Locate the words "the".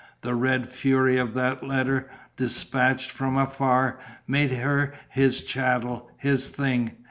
0.21-0.33